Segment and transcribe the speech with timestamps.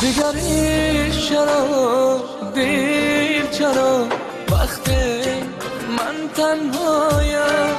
[0.00, 2.20] دیگری چرا
[2.54, 4.06] دیر چرا؟
[4.52, 5.22] وقتی
[5.96, 7.69] من تنهایم.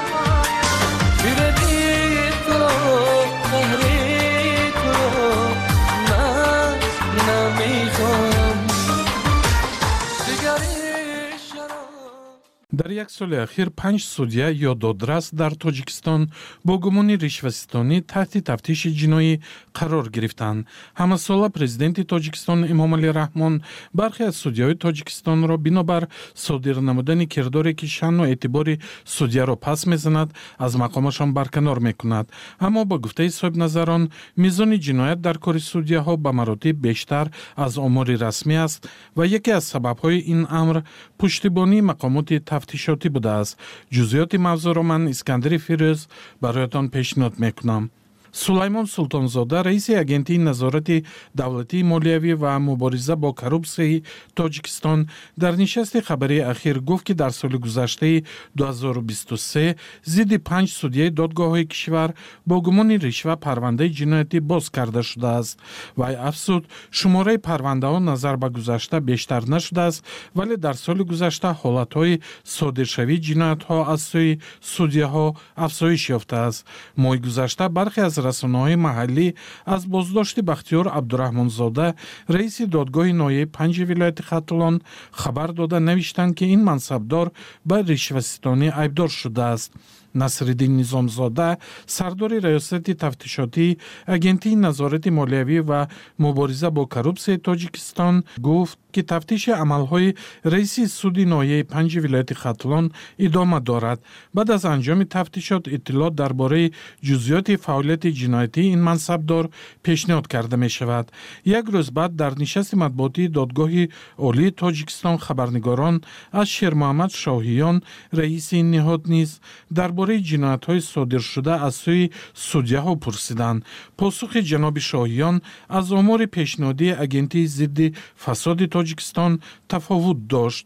[12.81, 16.21] Дар як соли ахир панҷ судя ё додрас дар тоҷикистон
[16.66, 19.34] бо гумони ришваситонӣ таҳти тафтиши ҷиноӣ
[19.77, 20.66] қарор гирифтанд
[21.02, 23.53] ҳамасола президенти тоҷикистон эмомалӣ раҳмон
[23.99, 26.03] бархе аз судяҳои тоҷикистонро бинобар
[26.45, 28.75] содир намудани кирдоре ки шаъну эътибори
[29.05, 30.30] судяро пас мезанад
[30.66, 32.25] аз мақомашон барканор мекунад.
[32.59, 34.03] Аммо ба гуфтаи соҳибназарон
[34.38, 37.25] мизони ҷиноят дар кори судяҳо ба маротиб бештар
[37.55, 40.77] аз омори расмӣ аст ва яке аз сабабҳои ин амр
[41.20, 42.36] пуштибонии мақомоти
[42.71, 43.53] тафтишотӣ будааст.
[43.95, 45.99] Ҷузъиёти мавзӯъро ман искандари фирӯз
[46.43, 47.84] бароятон пешниҳод мекунам
[48.31, 54.03] сулаймон султонзода раиси агентии назорати давлатии молиявӣ ва мубориза бо коррупсияи
[54.35, 58.25] тоҷикистон дар нишасти хабарии ахир гуфт ки дар соли гузаштаи
[58.56, 59.75] 2023
[60.06, 62.14] зидди панҷ судяи додгоҳҳои кишвар
[62.45, 65.59] бо гумони ришва парвандаи ҷиноятӣ боз карда шудааст.
[65.95, 73.23] Вай афзуд шумораи парвандаҳо назар ба гузашта бештар нашудааст вале дар соли гузашта ҳолатҳои содиршавии
[73.28, 76.66] ҷиноятҳо аз сӯи судяҳо афзоиш ёфтааст.
[76.97, 79.27] Моҳи гузашта бархе аз расонаҳои маҳаллӣ
[79.75, 81.88] аз боздошти бахтиёр абдураҳмонзода
[82.36, 84.75] раиси додгоҳи ноҳияи панҷи вилояти хаталон
[85.22, 87.28] хабар дода навиштанд ки ин мансабдор
[87.69, 89.72] ба ришваситонӣ айбдор шудааст
[90.14, 99.03] насриддин низомзода сардори раёсати тафтишотии агентии назорати молиявӣ ва мубориза бо коррупсияи тоҷикистон гуфт ки
[99.03, 100.17] тафтиши амалҳои
[100.53, 102.84] раиси суди ноҳияи панҷи вилояти хатлон
[103.27, 104.00] идома дорад
[104.36, 106.72] баъд аз анҷоми тафтишот иттилоъ дар бораи
[107.06, 109.45] ҷузъиёти фаъолияти ҷиноятии ин мансабдор
[109.84, 111.06] пешниҳод карда мешавад
[111.45, 113.84] як рӯз баъд дар нишасти матбуотии додгоҳи
[114.28, 115.97] олии тоҷикистон хабарнигорон
[116.41, 117.77] аз шермуҳаммад шоҳиён
[118.19, 119.31] раиси ин ниҳод низ
[119.78, 122.06] дар бораи ҷиноятҳои содиршуда аз сӯи
[122.50, 123.59] судяҳо пурсиданд.
[124.00, 125.35] Посухи ҷаноби шоҳиён
[125.78, 127.88] аз омори пешниҳодии агентии зидди
[128.23, 129.31] фасоди тоҷикистон
[129.72, 130.66] тафовут дошт.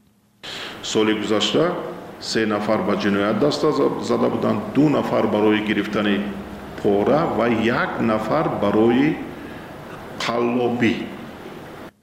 [0.92, 1.66] Соли гузашта
[2.30, 3.62] се нафар ба ҷиноят даст
[4.10, 6.18] зада буданд ду нафар барои гирифтани
[6.82, 7.48] пора ва
[7.80, 9.18] як нафар барои
[10.24, 10.94] қаллобӣ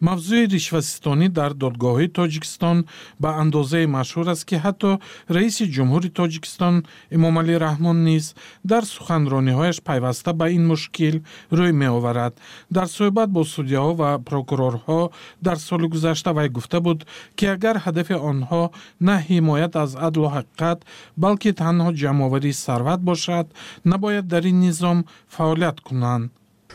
[0.07, 2.79] мавзӯи ришвасистонӣ дар додгоҳҳои тоҷикистон
[3.23, 4.91] ба андозае машҳур аст ки ҳатто
[5.37, 6.75] раиси ҷумҳури тоҷикистон
[7.17, 8.25] эмомалӣ раҳмон низ
[8.71, 11.17] дар суханрониҳояш пайваста ба ин мушкил
[11.59, 12.35] рӯй меоварад.
[12.77, 15.01] Дар суҳбат бо судяҳо ва прокурорҳо
[15.47, 16.99] дар соли гузашта вай гуфта буд
[17.37, 18.63] ки агар ҳадафи онҳо
[19.07, 20.79] на ҳимоят аз адлу ҳақиқат
[21.23, 23.47] балки танҳо ҷамъоварии сарват бошад
[23.93, 24.99] набояд дар ин низом
[25.35, 26.25] фаъолият кунанд.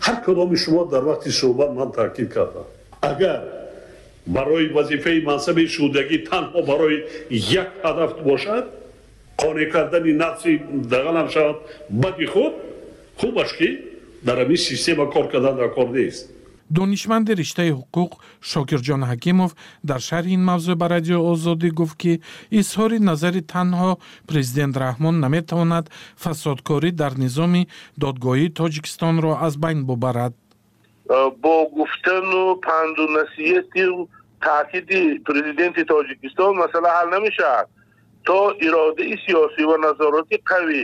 [0.06, 2.68] Ҳар кадоми шумо дар вақти суҳбат ман таъкид кардам
[3.02, 3.41] агар
[4.28, 6.97] барои вазифаи мансаби шудагӣ танҳо барои
[7.30, 8.66] як ҳадаф бошад
[9.38, 10.62] қонеъ кардани нафси
[10.94, 11.58] даганам шавад
[11.90, 12.53] бади худ
[13.19, 13.69] хубаш ки
[14.24, 16.30] дар ҳамин система кор кардан дар кор нест.
[16.69, 18.12] Донишманди риштаи ҳуқуқ
[18.52, 19.52] шокирҷон ҳакимов
[19.90, 22.14] дар шарҳи ин мавзӯъ ба радиои озодӣ гуфт ки
[22.59, 23.91] изҳори назари танҳо
[24.29, 25.85] президент раҳмон наметавонад
[26.24, 27.68] фасодкорӣ дар низоми
[28.03, 30.34] додгоҳии тоҷикистонро аз байн бубарад
[31.44, 33.84] бо гуфтану панду насиҳати
[34.41, 37.68] таъкиди президенти тоҷикистон масъала ҳал намешавад.
[38.28, 40.81] То иродаи сиёсӣ ва назороти қавӣ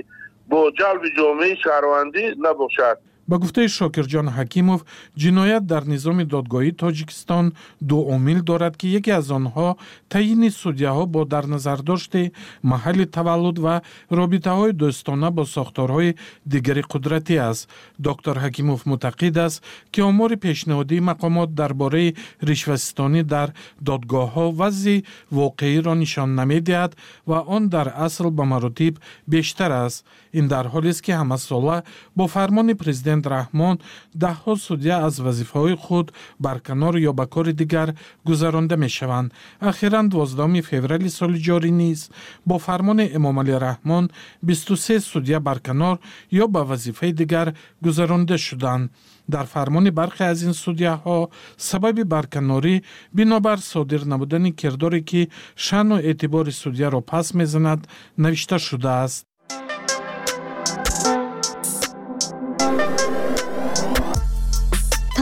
[0.51, 2.97] бо ҷалби ҷомеаи шаҳрвандӣ набошад
[3.29, 4.79] ба гуфтаи шокирҷон ҳакимов
[5.21, 7.45] ҷиноят дар низоми додгоҳии тоҷикистон
[7.89, 9.69] ду омил дорад ки яке аз онҳо
[10.13, 12.23] таъйини судяҳо бо дарназардошти
[12.71, 13.75] маҳалли таваллуд ва
[14.19, 16.15] робитаҳои дӯстона бо сохторҳои
[16.51, 17.63] дигари қудратӣ аст.
[18.07, 19.57] Доктор ҳакимов мутақид аст
[19.91, 22.15] ки омори пешниҳодии мақомот дар бораи
[22.49, 23.49] ришвасистонӣ дар
[23.87, 25.03] додгоҳҳо вазъи
[25.39, 26.91] воқеиро нишон намедиҳад
[27.29, 28.93] ва он дар асл ба маротиб
[29.33, 30.05] бештар аст
[30.39, 31.77] ин дар ҳолест ки ҳамасола
[32.17, 33.75] бо фармони президент раҳмон
[34.23, 36.07] даҳҳо судя аз вазифаҳои худ
[36.45, 37.89] барканор ё ба кори дигар
[38.27, 39.33] гузаронда мешаванд.
[39.69, 41.99] Ахиран 12 феврали соли ҷорӣ низ
[42.45, 44.05] бо фармони эмомалӣ раҳмон
[44.41, 45.95] 23 судя барканор
[46.43, 47.47] ё ба вазифаи дигар
[47.81, 48.91] гузаронда шуданд.
[49.27, 52.75] Дар фармони бархе аз ин судяҳо сабаби барканорӣ
[53.17, 55.21] бинобар содир намудани кирдоре ки
[55.55, 57.81] шаъну эътибори судяро пас мезанад
[58.17, 59.25] навишта шудааст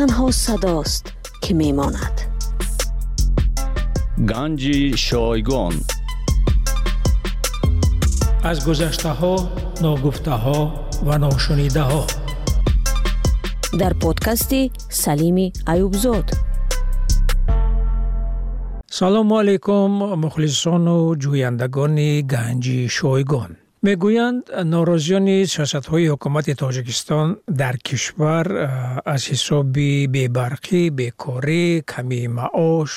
[0.02, 1.06] танҳо садост
[1.44, 2.16] ки мемонад.
[4.32, 5.76] Ганҷи шойгон.
[8.50, 9.36] Аз гузаштаҳо
[9.86, 10.60] ногуфтаҳо
[11.08, 12.04] ва ношунидаҳо.
[13.82, 14.62] Дар подкасти
[15.04, 16.28] салими аюбзод
[19.00, 19.92] салому алайкум
[20.24, 23.52] мухлисону ҷӯяндагони ганҷи шойгон
[23.88, 24.44] мегӯянд
[24.74, 27.28] норозиёни сиёсатҳои ҳукумати тоҷикистон
[27.62, 28.46] дар кишвар
[29.14, 32.92] аз ҳисоби бебарқӣ бекорӣ камии маош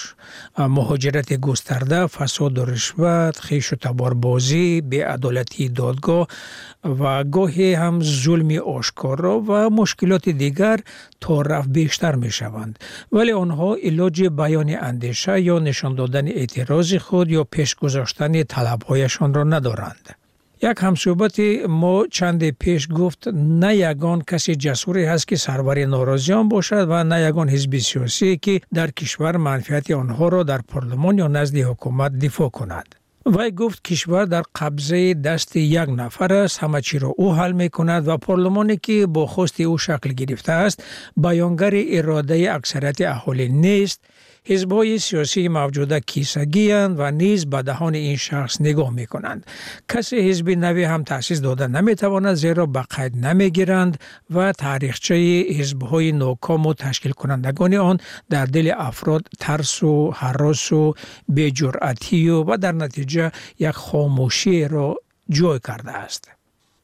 [0.76, 6.24] муҳоҷирати густарда фасоду ришват хишу таборбозӣ беадолатии додгоҳ
[7.00, 10.78] ва гоҳе ҳам зулми ошкоро ва мушкилоти дигар
[11.22, 12.74] то рафт бештар мешаванд.
[13.14, 20.06] Вале онҳо илоҷи баёни андеша ё нишон додани эътирози худ ё пешгузоштани талабҳояшонро надоранд
[20.62, 26.86] یک همصحبت ما چند پیش گفت نه یگان کسی جسوری هست که سرور ناراضیان باشد
[26.90, 31.56] و نه یگان حزب سیاسی که در کشور منفعت آنها را در پارلمان یا نزد
[31.56, 32.94] حکومت دفاع کند.
[33.26, 37.68] وای گفت کشور در قبضه دست یک نفر است همه چی را او حل می
[37.68, 40.84] کند و پارلمانی که با خواست او شکل گرفته است
[41.16, 44.04] بیانگر اراده اکثریت اهالی نیست.
[44.46, 49.46] حزبای سیاسی موجوده کیسگی و نیز به دهان این شخص نگاه می کنند
[49.88, 53.98] کسی حزب نوی هم تأسیس داده نمی تواند زیرا به قید نمی گیرند
[54.30, 55.14] و تاریخچه
[55.58, 57.98] حزب ناکام و تشکیل کنندگان آن
[58.30, 60.94] در دل افراد ترس و حراس و
[61.28, 64.96] بی‌جرأتی و, و در نتیجه یک خاموشی را
[65.28, 66.33] جای کرده است.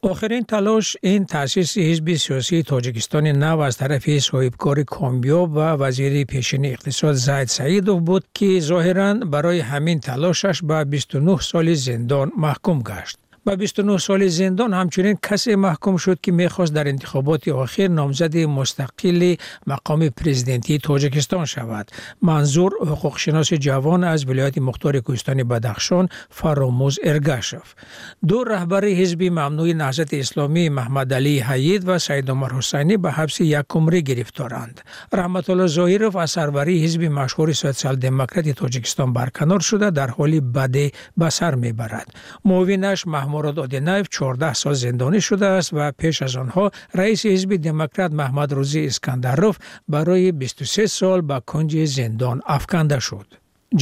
[0.03, 6.65] آخرین تلاش این تأسیس حزب سیاسی تاجیکستان نو از طرف صاحبکار کامیاب و وزیر پیشین
[6.65, 13.17] اقتصاد زید سعیدوف بود که ظاهرا برای همین تلاشش به 29 سال زندان محکوم گشت.
[13.45, 19.39] Ба 29 соли зиндон ҳамчунин касе маҳкум шуд ки мехост дар интихоботи охир номзади мустақили
[19.65, 21.85] мақоми президентии тоҷикистон шавад.
[22.21, 26.05] Манзур ҳуқуқшиноси ҷавон аз вилояти мухтори кӯҳистони бадахшон
[26.37, 27.67] фаромӯз эргашев.
[28.29, 34.75] Ду раҳбари ҳизби мамнӯи наҳзати исломӣ маҳмадалии ҳаид ва саидумар ҳусайнӣ ба ҳабси якумрӣ гирифторанд.
[35.19, 40.85] Раҳматулло зоҳиров аз сарварии ҳизби машҳури социал-демократи тоҷикистон барканор шуда дар ҳоли баде
[41.19, 42.07] ба сар мебарад.
[42.49, 42.99] Муовинаш
[43.33, 46.65] мурод одинаев 14 сол зиндонӣ шудааст ва пеш аз онҳо
[46.99, 49.55] раиси ҳизби демократ маҳмадрӯзӣ искандаров
[49.93, 53.27] барои 23 сол ба кунҷи зиндон афканда шуд.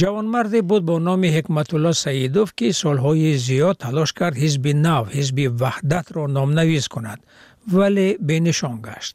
[0.00, 6.24] Ҷавонмарде буд бо номи ҳикматулло саидов ки солҳои зиёд талош кард ҳизби нав ҳизби ваҳдатро
[6.36, 7.20] номнавис кунад
[7.74, 9.14] вале бенишон гашт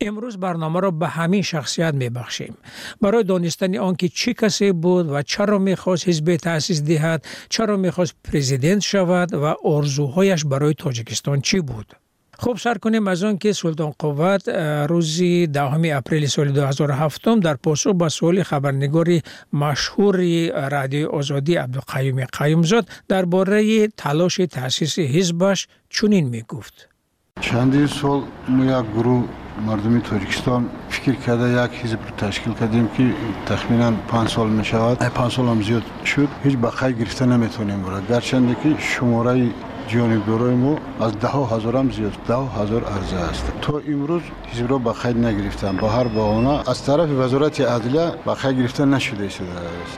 [0.00, 2.56] امروز برنامه را به همین شخصیت می بخشیم.
[3.00, 7.90] برای دانستن آنکه چی کسی بود و چرا می خواست حزب تأسیس دهد چرا می
[7.90, 11.96] خواست پریزیدنت شود و ارزوهایش برای تاجیکستان چی بود
[12.40, 14.48] خوب سر کنیم از آن که سلطان قوت
[14.88, 19.22] روزی دهم اپریل سال 2007 در پاسخ به سوال خبرنگاری
[19.52, 20.16] مشهور
[20.68, 26.88] رادیو آزادی عبدالقیوم قیومزاد درباره تلاش تأسیس حزبش چنین می گفت
[27.40, 29.24] چندین سال ما یک گروه
[29.67, 33.13] مردمی ترکستان فکر کرده یک حزب رو تشکیل کردیم که
[33.45, 36.27] تخمینا 5 سال می شود 5 سال هم زیاد شد.
[36.43, 39.49] هیچ بقای گرفته نمی‌تونیم برای گرچند که شماره
[39.87, 43.51] جانب ما از ده هزار هم زیاد ده هزار عرضه است.
[43.61, 44.21] تا امروز
[44.53, 45.25] حزب را به نگرفتند.
[45.25, 46.69] نگرفتن با هر بهانه.
[46.69, 49.37] از طرف وزارت عدلیه به گرفتن گرفته نشده است.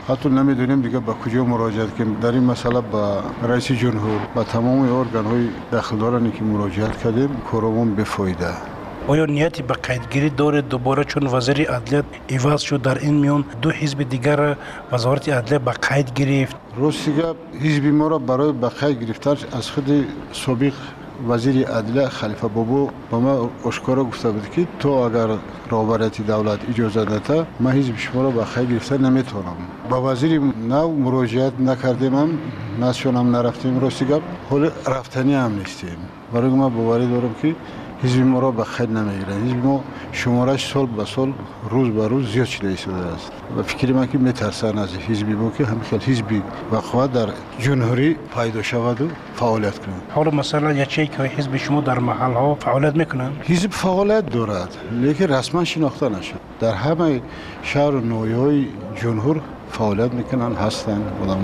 [0.09, 2.17] حتی نمی‌دونیم دیگه به کجا مراجعه کنیم.
[2.21, 7.95] در این مسئله به رئیس جمهور با تمام ارگان های دخلدارانی که مراجعه کردیم کارمون
[7.95, 8.74] بفایده.
[9.07, 13.69] آیا نیتی به قیدگیری داره دوباره چون وزیر عدلیت ایواز شد در این میان دو
[13.69, 14.57] حزب دیگر
[14.91, 19.71] وزارت عدلیت به قید گرفت؟ روسی گپ حزب ما را برای به قید گرفتن از
[19.71, 20.73] خود سابق
[21.29, 25.27] وزیر عدلیه خلیفه بابو به ما آشکارا گفته بود که تو اگر
[25.69, 29.57] رابرتی دولت اجازه نده ما حزب شما را به خیر گرفته نمی‌تونم.
[29.89, 32.29] با وزیر نو مراجعت نکردیم هم
[32.81, 35.97] نزدشون نرفتیم روسی گپ حال رفتنی هم نیستیم.
[36.33, 37.55] برای ما باوری دارم که
[38.03, 41.33] حزب ما را به خیر نمی‌گیرند حزب ما شمارش سال به سال
[41.69, 43.31] روز به روز زیاد شده ایستاده است.
[43.57, 47.27] و فکر من که میترسند از حزب ما که همخیل حزب وقوع در
[47.59, 52.55] جمهوری پیدا شود و فعالیت کنند حالا مثلا یکی که حزب شما در محل ها
[52.55, 56.35] فعالیت می‌کنند حزب فعالیت دارد لیکن رسما شناخته نشد.
[56.59, 57.21] در همه
[57.63, 61.11] شهر و نویای جمهور فعالیت می‌کنن هستند.
[61.23, 61.39] آدم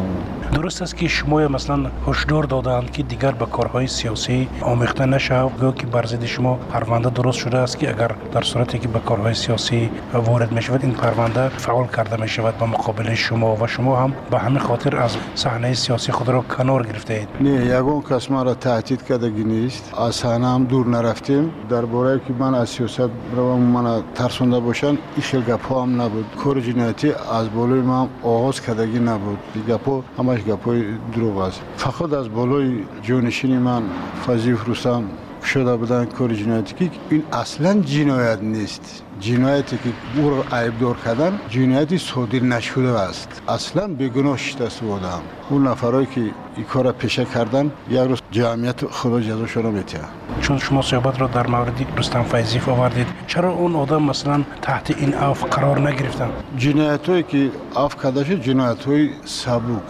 [0.53, 5.51] درست است که شما مثلا هشدار دادند که دیگر به کارهای سیاسی آمیخته نشود.
[5.59, 8.99] گویا که بر ضد شما پرونده درست شده است که اگر در صورتی که به
[8.99, 13.67] کارهای سیاسی وارد می شود این پرونده فعال کرده می شود به مقابل شما و
[13.67, 17.27] شما هم به همین خاطر از صحنه سیاسی خود را کنار گرفته اید.
[17.41, 19.93] نه یگون کس ما را تهدید کردگی نیست.
[19.97, 21.51] از صحنه هم دور نرفتیم.
[21.69, 26.25] در باره که من از سیاست رو من ترسونده باشن این خیلی گپ هم نبود.
[26.43, 29.37] کار جنایتی از بالای ما آغاز کردگی نبود.
[29.67, 30.83] گپ همش گپ
[31.13, 33.83] دروغ است فقط از بالای جانشین من
[34.27, 35.03] فضیف رستم
[35.45, 39.03] شده بودن کار جنایتی که این اصلا جنایت نیست.
[39.19, 43.41] جنایتی که او را عیبدار کردن جنایتی صادر نشده است.
[43.47, 46.21] اصلا بیگناه شده بودم اون نفرایی که
[46.55, 49.99] این کار پیشه کردن یک روز جمعیت خدا جزاشون رو میتیه.
[50.41, 55.13] چون شما صحبت را در مورد رستم فیضیف آوردید چرا اون آدم مثلا تحت این
[55.13, 59.81] عفو قرار نگرفتن جنایت هایی که عفو کرده شد جنایت های سبوک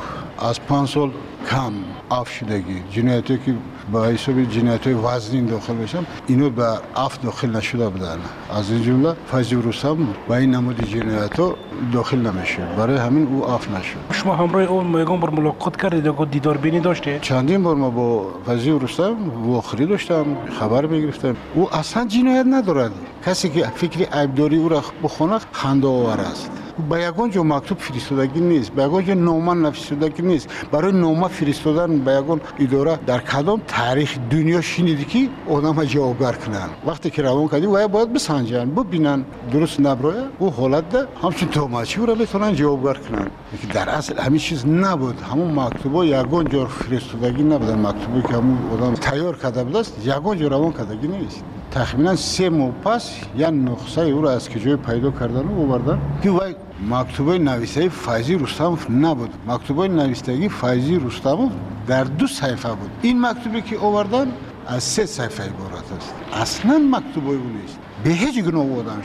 [0.42, 1.12] از پنج سال
[1.50, 1.74] کم
[2.12, 3.56] عفو شدگی جنایت هایی که
[3.92, 8.18] با حساب جنایت های وزنین داخل بشن اینو به عفو داخل نشده بودن.
[8.58, 11.56] از این جمله فیضی رستم با این نمود جنایت ها
[11.94, 12.66] داخل نمیشه.
[12.78, 13.98] برای همین او عفو نشد.
[14.12, 18.26] شما همراه اون یگان بار ملاقات کردید یا دیدار بینی داشته چندین بار ما با
[18.46, 20.26] فضی رستم واخری داشتم
[20.60, 21.36] خبر می‌گرفتم.
[21.56, 22.92] او اصلا جنایت ندارد.
[23.26, 26.52] کسی که فکر عیبداری او را بخونه خنده آور است.
[26.82, 32.00] با یگان جا مکتوب فرستادگی نیست با یگان جا نامه نفرستادگی نیست برای نامه فرستادن
[32.04, 37.48] با یگان اداره در کدام تاریخ دنیا شنیدی که آدم جوابگر کنن وقتی که روان
[37.48, 42.56] کردی و باید بسنجن ببینن درست نبرای او حالت ده همچون توماچی او را بتونن
[42.56, 43.28] جوابگر کنن
[43.74, 48.94] در اصل همین چیز نبود همون مکتوبا یگان جا فرستادگی نبودن مکتوبی که همون آدم
[48.94, 54.02] تیار کرده بود است یگان جا روان کردگی نیست تقریبا سه ماه پس یا نقصه
[54.02, 56.56] او را از کجای پیدا کردن و آوردن که وای
[56.90, 61.52] مکتوبه نویسه فایزی رستموف نبود مکتوبه نویسندگی فایزی رستموف
[61.88, 64.28] در دو صفحه بود این مکتوبی که آوردن
[64.68, 69.02] از سه صفحه عبارت است اصلا مکتوبه او نیست به هیچ گناه آدم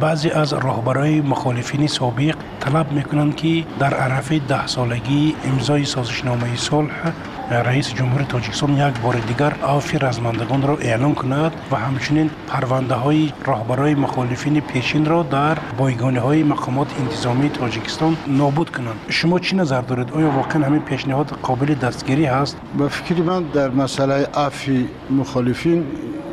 [0.00, 7.12] بعضی از راهبرای مخالفین سابق طلب می‌کنند که در عرفه ده سالگی امضای سازشنامه صلح
[7.50, 13.32] رئیس جمهور تاجیکستان یک بار دیگر عفو رزمندگان را اعلام کند و همچنین پرونده های
[13.44, 18.96] راهبرای مخالفین پیشین را در بایگانه های مقامات انتظامی تاجیکستان نابود کنند.
[19.08, 23.70] شما چی نظر دارید؟ آیا واقعا همین پیشنهاد قابل دستگیری هست؟ به فکر من در
[23.70, 24.72] مسئله عفو
[25.10, 25.84] مخالفین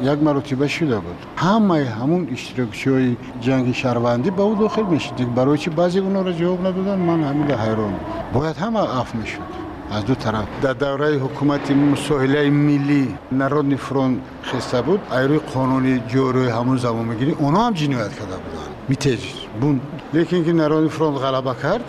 [0.03, 1.15] یک مرتبه شده بود.
[1.37, 5.33] همه همون اشتراکچی های جنگ شهروندی به او داخل می‌شد.
[5.35, 7.93] برای چی بعضی اونا را جواب ندادن؟ من همین حیران.
[8.33, 9.62] باید همه عفو می‌شد.
[9.93, 10.45] از دو طرف.
[10.61, 17.31] در دوره حکومت مساهله ملی نرودنی فرون خسته بود ایروی قانونی جوروی همون زمان می‌گیری
[17.31, 18.69] اونا هم جنایت کرده بودن.
[18.89, 19.19] میتیج
[19.61, 19.81] بون
[20.13, 21.85] لیکن که نرودنی فرون غلبه کرد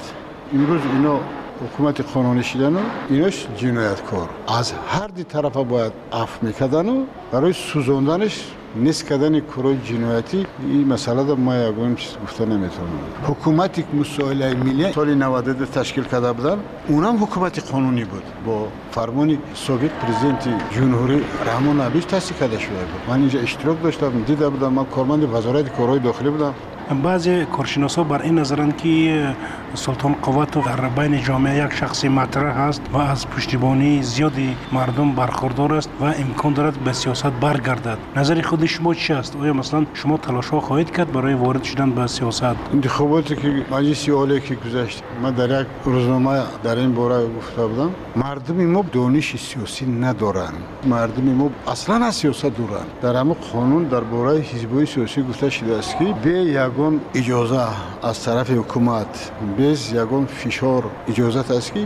[0.55, 1.21] امروز اینا
[1.65, 2.79] حکومت قانونی شدن و
[3.11, 4.29] ایناش جنایتکار
[4.59, 8.45] از هر دی طرف باید عفو می‌کردن و برای سوزوندنش
[8.77, 12.89] نیست کردن کارهای جنایتی این مسئله در ما یگان چیز گفته نمی‌تونم.
[13.27, 18.23] حکومتی مسائل ملی سال 92 تشکیل کرده بودن اونم حکومت قانونی بود.
[18.47, 23.01] با فرمان سوگیت پرزیدنت جمهوری رحمان ابیش تاسیس کرده شده بود.
[23.09, 26.55] من اینجا اشتراک داشتم دیده بودم من کارمند وزارت کارهای داخلی بودم.
[27.03, 29.35] بعضی کارشناسا بر این نظرند که
[29.75, 35.75] سلطان قوت در بین جامعه یک شخصی مطرح است و از پشتیبانی زیادی مردم برخوردار
[35.75, 37.99] است و امکان دارد به سیاست برگردد.
[38.17, 41.91] نظر خود شما چی است؟ آیا مثلا شما تلاش ها خواهید کرد برای وارد شدن
[41.91, 47.27] به سیاست؟ انتخاباتی که مجلس عالی که گذشت من در یک روزنامه در این باره
[47.27, 53.35] گفته بودم مردم ما دانش سیاسی ندارند مردم ما اصلا از سیاست دورند در همه
[53.53, 56.31] قانون در باره حزبی سیاسی گفته شده است که به
[56.75, 57.61] یکون اجازه
[58.03, 59.31] از طرف حکومت.
[59.59, 61.81] بز یکون فشار اجازه است که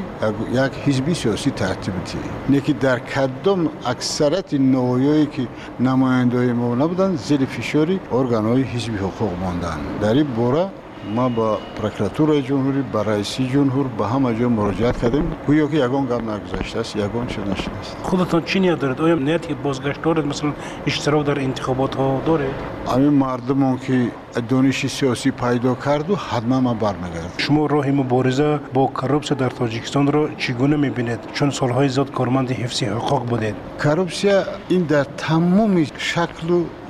[0.52, 5.48] یک حزبی سیاسی ترتیب دهی نکی در کدام اکثرت نوایی که
[5.80, 10.70] نماینده ما نبودن زیر فشاری ارگان های حزبی حقوق ماندن در این بوره
[11.14, 15.32] ما با پروکراتورای جمهوری با رئیسی جمهور با همه جا مراجعت کردیم.
[15.46, 17.96] گویا که یگان گپ نگذاشته است یگان چه نشده است.
[18.02, 20.52] خودتان چی نیت دارید؟ آیا نیت که بازگشت دارید؟ مثلا
[20.86, 22.50] اشتراک در انتخابات ها دارید؟
[22.94, 24.08] همین مردمان که
[24.48, 30.28] دانش سیاسی پیدا کرد حتما ما برمیگرد شما راه مبارزه با کروپسیا در تاجیکستان را
[30.34, 33.54] چگونه می‌بینید؟ چون سالهای زیاد کارمند حفظ حقوق بودید.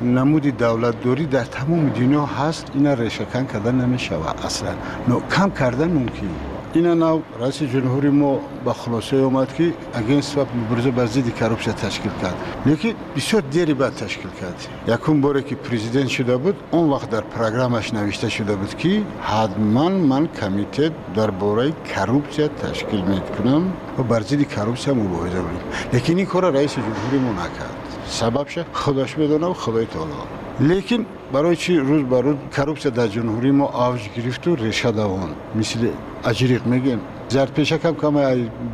[0.02, 4.37] نمود دولت دوری در تمام دنیا هست اینا ریشهکن کردن نمی‌شود.
[4.45, 4.69] اصلا
[5.09, 6.31] نو کم کردن ممکن.
[6.73, 11.73] اینا نو رئیس جمهوری ما با خلاصه اومد که اگینست و مبارزه بر ضد کروپسیا
[11.73, 12.35] تشکیل کرد.
[12.67, 14.69] لیکن بسیار دیری بعد تشکیل کرد.
[14.88, 19.88] یکم باره که پرزیدنت شده بود اون وقت در پروگرامش نوشته شده بود که حتما
[19.88, 25.61] من کمیته در باره کروپسیا تشکیل می‌کنم و بر ضد کروپسیا مبارزه کنیم
[25.93, 27.77] لیکن این کار رئیس جمهوری ما نکرد.
[28.09, 30.12] سببش خودش بدونه و خدای تعالی.
[30.61, 35.31] لیکن برای چی روز بر روز کروپسیا در جمهوری ما آوج گرفت و ریشه دوان
[35.55, 35.88] مثل
[36.25, 38.15] اجریق میگیم زرد پیشک هم کم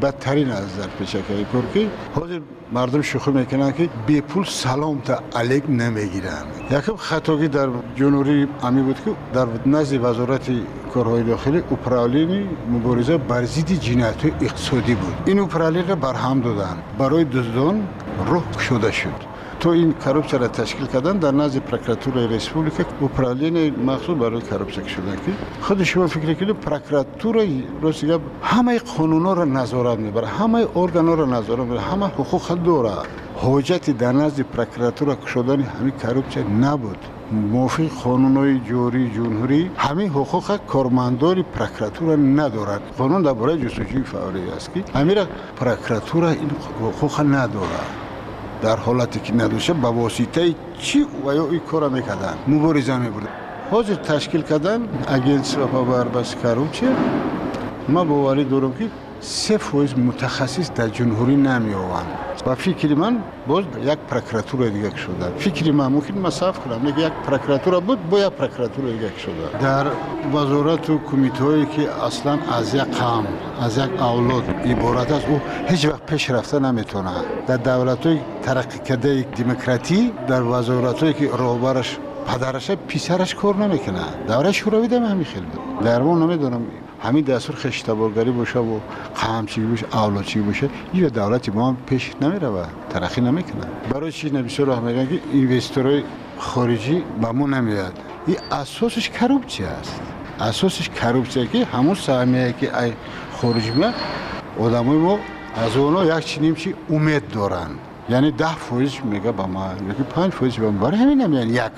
[0.03, 2.41] بدترین از زرد پیشک های که حاضر
[2.73, 8.83] مردم شوخی می‌کنن که بی پول سلام تا علیک نمی‌گیرن یکم خطاگی در جنوری امی
[8.83, 10.51] بود که در نزد وزارت
[10.95, 17.25] کارهای داخلی اپرالین مبارزه بر ضد جنایت اقتصادی بود این اپرالین را برهم دادن برای
[17.25, 17.89] دزدان
[18.27, 24.19] روح شده شد تو این کروپسیا را تشکیل کردن در نزد پروکراتور ریسپوبلیکا اپرالین مخصوص
[24.19, 27.47] برای کروپسیا شدن که خود شما فکر کنید پروکراتور
[27.83, 32.91] روسیه همه قانونا را نظارت می‌بره همه ارگانا را نظارت می‌بره همه حقوق داره
[33.37, 36.99] حجت در نزد پروکراتور شدن همین کروپسیا نبود.
[37.33, 44.85] موافق قانونهای جوری جمهوری همین حقوق کارمندان پروکراتور ندارد قانون درباره جستجوی فوری است که
[44.99, 45.19] همین
[45.57, 48.04] پروکراتور این حقوق ندارد
[48.65, 53.29] در حالتی که ندوشه به واسطه چی و یا این کار می‌کردن؟ مبارزه میبردن
[53.71, 56.35] حاضر تشکیل کردن اگنس و پاور بس
[56.73, 56.87] چه
[57.89, 58.89] ما باوری دارم که
[59.21, 62.07] سه فویز متخصص در جمهوری نمی آوند
[62.47, 65.39] و فکر من باز یک پروکراتور دیگه شده.
[65.39, 69.59] فکر من ممکن مصاف کنم یک پروکراتور بود با یک پروکراتور دیگه شده.
[69.61, 69.87] در
[70.35, 73.27] وزارت و کمیته که اصلا از یک قام
[73.61, 77.11] از یک اولاد عبارت است او هیچ وقت پیش رفته نمی‌تونه.
[77.47, 84.01] در دولت های ترقی کرده دموکراتی در وزارت که روبرش پدرش پیسرش کار نمی‌کنه.
[84.29, 85.47] دوره شوروی دم همین خیلی
[85.85, 86.63] در نمی‌دونم
[87.05, 88.79] همین دستور خشتبارگری باشه و
[89.17, 93.67] قمچی باشه اولادچی باشه این دولتی ما هم پیش نمیره و ترقی نمی‌کنه.
[93.91, 96.03] برای چی نبیسه راه میگن که اینوستورهای
[96.39, 100.01] خارجی به ما نمیاد این اساسش کروپچی است.
[100.41, 102.93] اساسش کروپچی که همون سهمیه که ای
[103.33, 103.95] خارجی میاد
[104.59, 105.19] آدمای ما
[105.57, 107.71] از اونا یک چی چی امید دارن.
[108.09, 110.87] یعنی ده فویز میگه با ما یکی پنج فویز با ما.
[110.87, 111.73] برای همین یعنی یک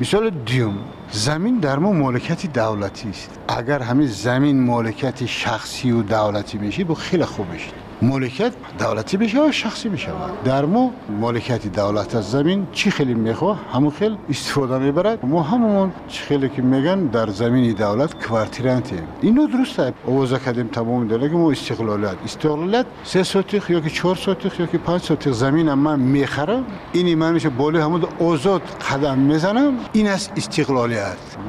[0.00, 0.78] مثال دیوم.
[1.14, 3.30] زمین در ما مالکیت دولتی است.
[3.48, 7.70] اگر همین زمین مالکیت شخصی و دولتی میشه با خیلی خوب میشه.
[8.02, 10.08] مالکیت دولتی بشه و شخصی بشه؟
[10.44, 10.90] در ما
[11.20, 15.26] مالکیت دولت از زمین چی خیلی می‌خواه؟ همون خیلی استفاده می‌برد.
[15.26, 21.08] ما همون چی خیلی که میگن در زمین دولت کوارتیرانتی اینو درسته اوضاع کردیم تمام
[21.08, 25.32] داره که ما استقلالت استقلالت سه سوتیخ یا که چهار سوتیخ یا که پنج سوتیخ
[25.32, 26.64] زمین من می‌خرم.
[26.92, 29.72] این من میشه بالی همون آزاد قدم می‌زنم.
[29.92, 31.01] این است استقلالیت.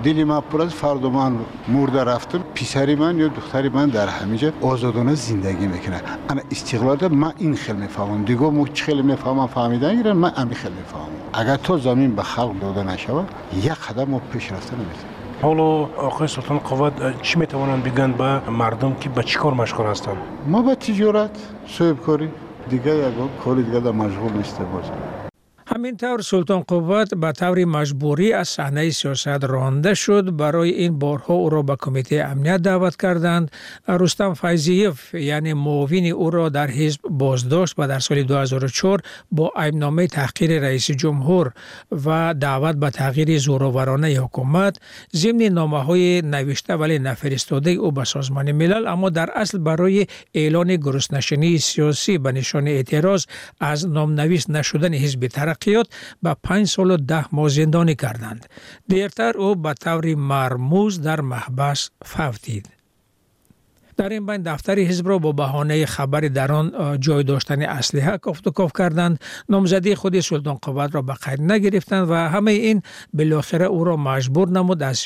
[0.04, 1.36] دلی من پر از فرد من
[1.68, 2.40] مرده رفتم.
[2.56, 6.02] پسری من یا دختری من در همینجا آزادانه زندگی می‌کنه.
[6.30, 10.12] انا استقلال من این خیلی می‌فهمم دیگه مو خیلی می‌فهمم فهمیدن گیرن.
[10.12, 14.52] من همین خیلی می‌فهمم اگر تو زمین به خلق داده نشود یک قدم ما پیش
[14.52, 15.14] رفته نمی‌تونیم.
[15.42, 15.64] حالا
[16.08, 20.62] آقای سلطان قوت چی می‌توانند بگن به مردم که به چی کار مشغول هستند ما
[20.62, 21.32] به تجارت
[21.68, 22.30] صاحب کاری.
[22.70, 23.14] دیگه یک
[23.46, 25.23] کار دیگه در مشغول نیسته بازم
[25.68, 30.36] همینطور سلطان قوت به طور مجبوری از صحنه سیاست رانده شد.
[30.38, 33.52] برای این بارها او را به کمیته امنیت دعوت کردند
[33.88, 40.08] رستم فیضیف یعنی معاون او را در حزب بازداشت و در سال 2004 با ایمنامه
[40.08, 41.52] تحقیر رئیس جمهور
[42.06, 44.78] و دعوت به تغییر زورآورانه حکومت
[45.16, 50.76] ضمن نامه های نوشته ولی نفرستاده او به سازمان ملل اما در اصل برای اعلان
[50.76, 53.26] گرسنشینی سیاسی به نشان اعتراض
[53.60, 55.88] از نامنویس نشدن حزب ترقیات
[56.24, 58.46] به پنج سال و ده ماه زندانی کردند.
[58.88, 62.70] دیرتر او به طور مرموز در محبس فوتید.
[63.98, 68.48] در این بین دفتر حزب را با بهانه خبر در آن جای داشتن اسلحه کفت
[68.48, 72.82] و کاف کردند نامزدی خود سلطان قوت را به قید نگرفتند و همه این
[73.14, 74.98] بالاخره او را مجبور نمود از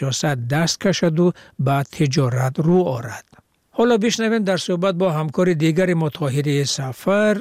[3.78, 7.36] رو حالا بشنویم در صحبت با همکار دیگر ما طاهری سفر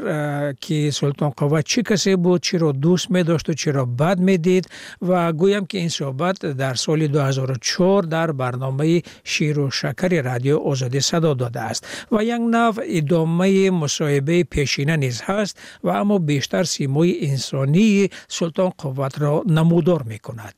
[0.61, 4.19] که سلطان قوت چی کسی بود چی را دوست می داشت و چی را بد
[4.19, 4.69] می دید
[5.03, 11.01] و گویم که این صحبت در سال 2004 در برنامه شیر و شکر رادیو آزادی
[11.01, 12.07] صدا داده است.
[12.13, 19.21] و یک نو ادامه مصاحبه پیشینه نیز هست و اما بیشتر سیموی انسانی سلطان قوت
[19.21, 20.55] را نمودار می کند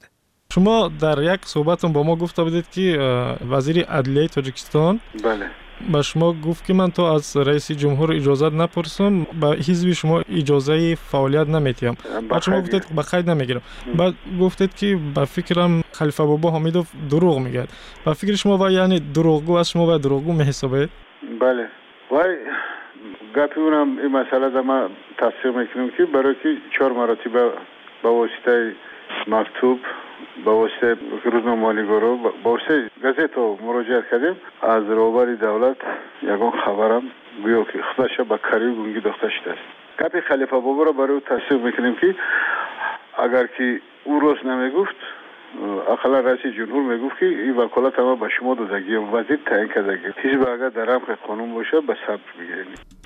[0.54, 2.98] شما در یک صحبتون با ما گفته بودید که
[3.50, 5.50] وزیر عدلیه تاجیکستان بله.
[5.92, 10.94] به شما گفت که من تو از رئیس جمهور اجازه نپرسم به حزب شما اجازه
[10.94, 11.96] فعالیت نمیتیم
[12.30, 13.62] بعد شما گفتید به قید نمی‌گیرم.
[13.98, 17.68] بعد گفتید که به فکرم خلیفه بابا حمیدوف دروغ میگد
[18.06, 20.90] و فکر شما و یعنی دروغگو از شما و دروغگو میحسابید
[21.40, 21.68] بله.
[22.10, 22.36] وای
[23.36, 24.88] گپی اونم این مسئله در ما
[25.18, 27.52] تصدیق می‌کنیم که برای که چهار مراتب
[28.02, 28.72] با واسطه
[29.26, 29.78] مکتوب
[30.44, 34.36] با واسطه روزنامه‌نگارا با واسطه گازت مراجعت کردیم.
[34.62, 35.76] از روبری دولت
[36.22, 37.02] یگان خبرم
[37.42, 39.60] گویا که خودش به کاری گونگی داخته شده است
[40.00, 42.14] گپی خلیفه بابا را برای او تصدیق می‌کنیم که
[43.18, 44.96] اگر که او روز نمی‌گفت
[45.88, 50.06] اقلا رئیس جمهور می‌گفت که این وکالت ما به شما دادگی وزیر تعیین کردگی.
[50.22, 52.20] حزب اگر در رمق قانون باشه به ثبت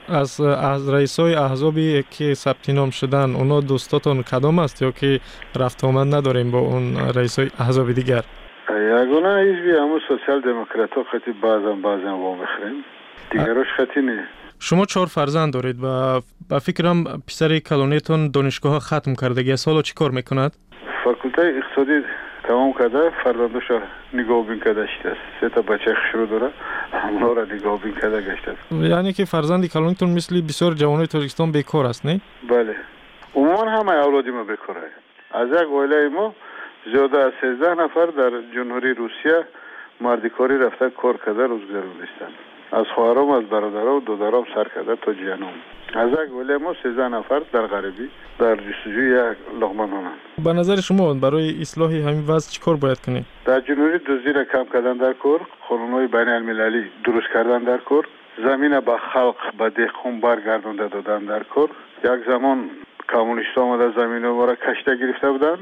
[0.09, 5.21] از از رئیس های احزابی که ثبت نام شدن اونا دوستاتون کدام است یا که
[5.61, 8.23] رفت آمد نداریم با اون رئیس های احزاب دیگر؟
[8.71, 12.85] یگانه حزبی همون سوسیال دموکرات ها خطی بعضم بعضم وا می‌خریم
[13.31, 14.25] دیگراش خطی نه
[14.61, 19.95] شما چهار فرزند دارید و با فکرم پسر کلونیتون دانشگاه ختم کردگی است حالا چی
[19.95, 20.57] کار می‌کند؟
[21.05, 22.05] فاکولته اقتصادی
[22.45, 23.63] تمام کرده فرزندش
[24.13, 25.21] نگاه بین کرده شده است.
[25.41, 26.51] سه تا بچه خشرو داره
[26.93, 28.73] همونا را نگاه بین کرده گشته است.
[28.73, 32.77] یعنی که فرزندی کلونیتون مثل بسیار جوانای تاجیکستان بیکار است نه؟ بله.
[33.35, 34.81] عموما همه اولادی ما بیکاره
[35.33, 36.35] از یک اوله ما
[36.93, 39.45] زیاده از 13 نفر در جمهوری روسیه
[40.01, 42.35] مردی کاری رفته کار کرده روز گذروندستند
[42.73, 45.53] از خواهرام از برادرام و دودرام سر کرده تا جیانم
[45.95, 51.15] از یک ولی ما سیزده نفر در غریبی در جستجوی یک هنند به نظر شما
[51.15, 55.41] برای اصلاح همین وضع چیکار باید کنیم در جنوبی دزدی را کم کردن در کور
[55.69, 58.07] قانونهای بین المللی درست کردن در کور
[58.39, 61.71] زمین به خلق به دهقان برگردانده دادن در کور.
[62.05, 62.71] یک زمان
[63.13, 65.59] کمونیست آمده زمین را کشته گرفته بودند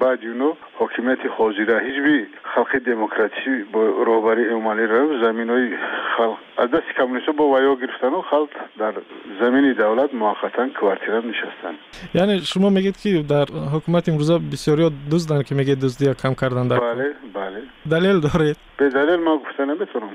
[0.00, 5.68] بعد یونو حاکمیت حاضره حزب خلق دموکراسی با روبری امالی را زمین های
[6.16, 8.92] خلق از دست کمونیست با ویا گرفتن و خلق در
[9.40, 11.74] زمین دولت موقتا کوارتیرا نشستن.
[12.14, 16.80] یعنی شما میگید که در حکومت امروزه بسیاری دزدن که میگه دزدی کم کردن در
[16.80, 17.62] بله بله.
[17.90, 20.10] دلیل دارید؟ به دلیل ما گفتن نمی‌تونم.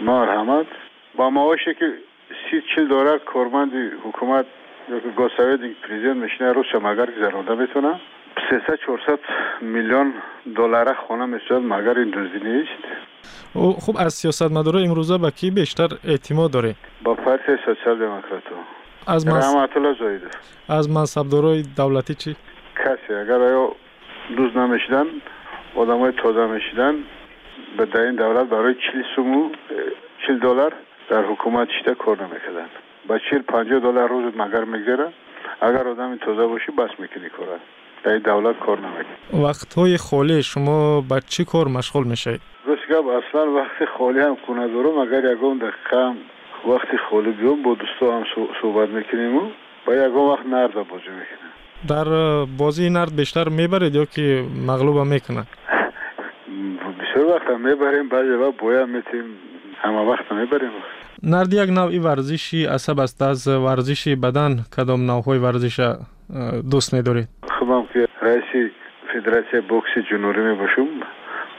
[0.00, 0.66] ما رحمت
[1.16, 1.92] با معاشی که
[2.50, 3.72] سی چل دلار کارمند
[4.04, 4.46] حکومت
[4.90, 8.00] یا که گوسوید پرزیدنت میشنه روز مگر گذرانده می‌تونه
[8.50, 9.18] 300 400
[9.60, 10.14] میلیون
[10.56, 12.84] دلار خانه می‌شد مگر این دزدی نیست؟
[13.80, 18.42] خب از سیاست مدارا امروزه به کی بیشتر اعتماد داره؟ با پارتی سوسیال دموکرات
[19.06, 19.68] از منصب
[20.68, 22.36] از منصبدارای دولتی چی؟
[22.76, 23.72] کسی اگر آیا
[24.36, 25.06] دوز نمی‌شدن
[25.74, 26.94] آدم های تازه می‌شدن
[27.78, 29.50] به در این دولت برای 40 سومو
[30.26, 30.72] 40 دلار
[31.10, 32.66] در حکومت شده کار نمی‌کردن.
[33.06, 35.12] با 40 50 دلار روز مگر میگذره؟
[35.60, 37.48] اگر آدم تازه باشی بس می‌کنی کار
[38.04, 42.40] در دولت کار نمی‌کنی وقت های خالی شما با چی کار مشغول میشید
[42.90, 46.14] گپ اصلا وقت خالی هم کنه دارم اگر یگان دقیقه
[46.68, 48.24] وقت خالی بیام با دوستا هم
[48.62, 49.50] صحبت می‌کنیم و
[49.86, 51.50] با یگان وقت نرد بازی می‌کنیم
[51.88, 55.44] در بازی نرد بیشتر می‌برید یا که مغلوب هم می‌کنه؟
[57.00, 59.24] بسیار وقت هم می‌بریم بعضی وقت بویا میتیم
[59.82, 60.70] همه وقت می‌بریم
[61.22, 65.94] نرد یک نوعی ورزشی عصب است از ورزش بدن کدام نوعهای ورزش
[66.70, 67.28] دوست میدارید؟
[67.64, 68.70] خودم که رئیس
[69.12, 70.86] فدراسیون بوکس جنوبی می باشم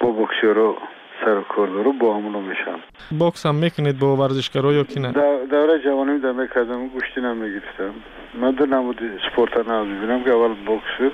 [0.01, 0.77] با بوکسیرو
[1.25, 2.79] سر کار دارم با همونو میشم.
[3.19, 5.11] بوکس هم می‌کنید با ورزشکارا یا کی نه؟
[5.51, 7.93] دوره جوانی در می‌کردم گوشتی نمی‌گرفتم
[8.41, 8.99] من در نمود
[9.31, 11.13] سپورت نمود ببینم که اول بوکس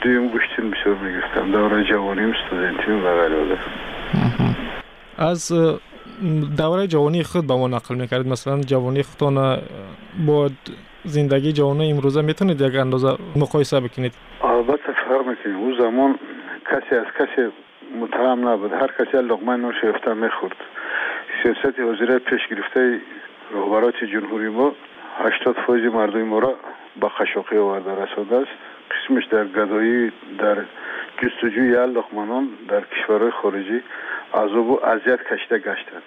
[0.00, 1.50] دویم گوشتی بسیار می‌گرفتم.
[1.52, 3.58] دوره جوانیم استودنتی و غیره
[5.18, 5.52] از
[6.56, 8.32] دوره جوانی خود به ما نقل می‌کردید.
[8.32, 9.58] مثلا جوانی خودتان
[10.26, 10.50] با
[11.08, 16.18] زندگی جوانی امروزه می‌تونید یک اندازه مقایسه بکنید؟ البته فرق می‌کنید اون زمان
[16.70, 17.48] کسی از کسی
[18.00, 18.72] متهم نبود.
[18.72, 20.56] هر کسی لقمه نور شرفته می‌خورد.
[21.42, 23.00] سیاست وزیر پیش گرفته
[23.54, 24.72] رهبرات جمهوری ما
[25.18, 26.54] 80 فوز مردم ما را
[27.00, 27.90] به خشاقی آورده.
[28.04, 28.50] رسانده است.
[28.90, 30.56] قسمش در گدایی در
[31.22, 33.82] جستجوی لقمانان در کشورهای خارجی
[34.34, 36.02] عذاب و اذیت کشیده گشتند.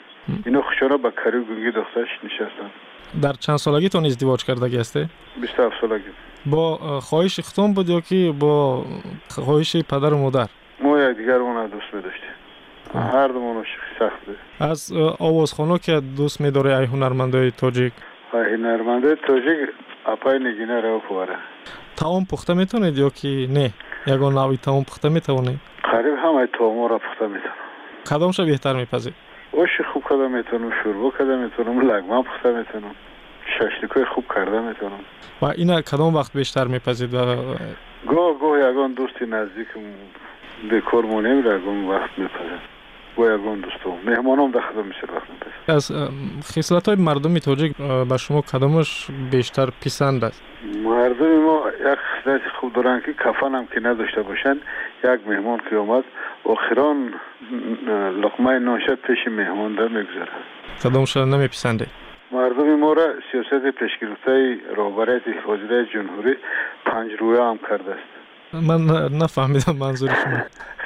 [0.45, 2.71] اینا خوشانه به کاری گونگی دخترش نشستند
[3.21, 5.09] در چند سالگیتون ازدواج کردگی هسته؟
[5.41, 6.03] 27 سالگی
[6.45, 8.85] با خواهش ختم بود یا که با
[9.29, 10.47] خواهش پدر و مادر؟
[10.83, 12.29] ما یک دیگر اون دوست می داشتیم
[12.95, 13.65] هر دومون
[13.99, 14.19] سخت
[14.59, 17.93] از آوازخانه که دوست می داره ای هنرمندای تاجیک؟
[18.33, 19.69] ای هنرمندای تاجیک
[20.05, 21.35] اپای نگینه رو پواره
[21.95, 23.69] تاون پخته می‌تونید یا که نه؟
[24.07, 27.53] یگان نوی تاون پخته می‌تونید؟ قریب همه تاون را پخته می‌تونم
[28.09, 29.13] کدامش بهتر میپذید؟
[29.51, 29.69] اوش
[30.11, 31.11] کرده می‌تونم شوربا
[31.81, 32.95] لگمه پخته می‌تونم
[33.57, 34.99] ششلیکای خوب کرده می‌تونم
[35.41, 37.17] و اینا کدام وقت بیشتر میپذید و
[38.07, 39.79] گاه گاه یگان دوستی نزدیکم
[40.69, 42.80] به کار مونیم یگان وقت میپذید
[43.15, 45.07] با یگان دوستم مهمانم در خدمت میشه
[45.67, 45.91] از
[46.43, 47.77] خصلت های مردم تاجیک
[48.09, 50.43] به شما کدامش بیشتر پسند است
[50.83, 54.57] مردم ما یک خصلت خوب دارن که کفن هم که نداشته باشن
[55.03, 56.03] یک مهمان که آمد
[56.43, 57.13] آخران
[58.23, 60.31] لقمه ناشد پیش مهمان در می‌گذاره
[60.83, 61.85] کدامش نمیپسنده
[62.31, 64.57] مردم ما را سیاست پیشگرفته
[68.53, 68.81] من
[69.21, 70.37] نفهمیدم منظور شما.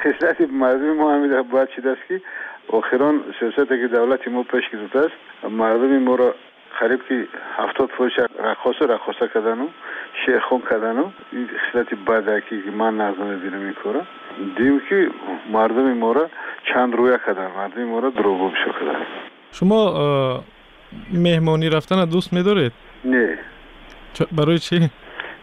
[0.02, 2.20] خصلت مردم ما همیده باید چی است که
[2.68, 6.34] آخران سیاست که دولت ما پیش گرفته است مردم ما را
[6.80, 7.26] قریب که
[7.56, 9.66] هفتاد فروش رقاصه رقاصه کردن و
[10.26, 14.06] شیخون کردن و این خصلت بده که من نظر دیرم می‌کنم
[14.56, 15.08] دیم که
[15.52, 16.30] مردم ما را
[16.74, 17.46] چند رویه کردن.
[17.56, 19.06] مردم ما را دروغو بشو کردن.
[19.52, 20.44] شما
[21.12, 22.72] مهمانی رفتن دوست میدارید؟
[23.04, 23.38] نه.
[24.32, 24.90] برای چی؟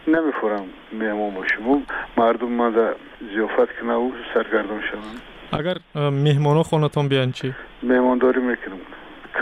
[0.08, 1.82] نمی‌خورم مهمان باشم
[2.16, 2.94] مردم ما در
[3.34, 5.76] زیافت کنه و سرگردم شدن اگر
[6.10, 8.78] مهمانو خونتان بیان چی؟ مهمانداری می‌کنم.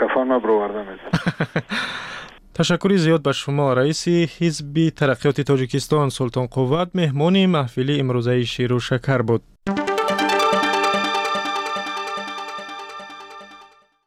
[0.01, 1.63] کفان ما برآورده میدم.
[2.59, 3.73] تشکری زیاد به شما.
[3.73, 9.41] رئیس حزب ترقیات تاجیکستان سلطان قوت مهمانی محفلی امروزه شیر و شکر بود.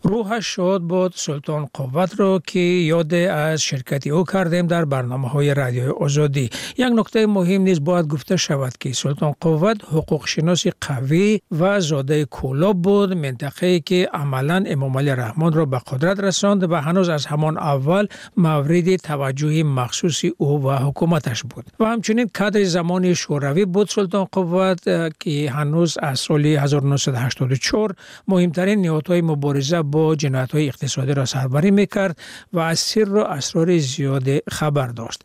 [0.09, 5.55] روحش شاد بود سلطان قوت را که یاد از شرکتی او کردیم در برنامه های
[5.55, 6.51] رادیوی آزادی.
[6.77, 12.25] یک نکته مهم نیز باید گفته شود که سلطان قوت حقوق شناس قوی و زاده
[12.25, 17.27] کولاب بود منطقه که عملا امام علی رحمان را به قدرت رساند و هنوز از
[17.27, 21.65] همان اول مورد توجه مخصوص او و حکومتش بود.
[21.81, 24.85] و همچنین کادر زمان شوروی بود سلطان قوت
[25.21, 27.95] که هنوز از سال 1984
[28.29, 32.19] مهمترین نهادهای مبارزه با جنایت های اقتصادی را سربری می‌کرد
[32.53, 35.23] و از سر و اسرار زیاد خبر داشت.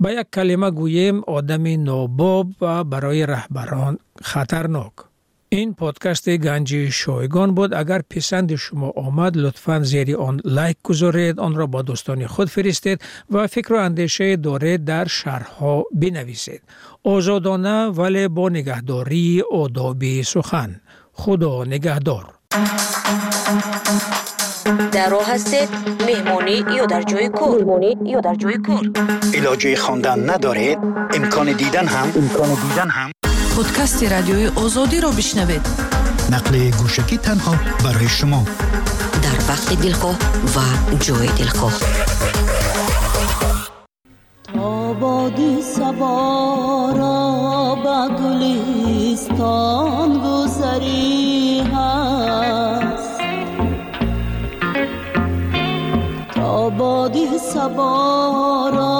[0.00, 4.92] با یک کلمه گویم آدم ناباب و برای رهبران خطرناک.
[5.48, 7.74] این پادکست گنجی شایگان بود.
[7.74, 13.02] اگر پسند شما آمد لطفا زیر آن لایک گذارید آن را با دوستان خود فرستید
[13.30, 16.62] و فکر و اندیشه دارید در شرحها بنویسید.
[17.04, 20.80] آزادانه ولی با نگهداری آدابی سخن.
[21.12, 22.34] خدا نگهدار.
[24.92, 25.68] در راه هستید
[26.00, 28.90] مهمانی یا در جای کور مهمانی یا در جای کور
[29.34, 30.78] علاجه خواندن ندارید
[31.14, 32.12] امکان دیدن هم.
[32.16, 33.12] امکان دیدن هم.
[33.56, 35.66] پادکست رادیوی آزادی را بشنوید.
[36.32, 38.44] نقل گوشکی تنها برای شما.
[39.22, 40.18] در وقت دلخواه
[40.56, 40.60] و
[40.96, 41.80] جای دلخواه.
[44.58, 47.24] آبادی سوارا
[47.84, 48.08] با
[56.64, 58.90] آبادی سوارا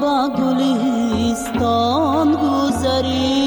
[0.00, 1.58] با گلستان
[2.36, 3.37] گذری.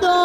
[0.00, 0.23] todo.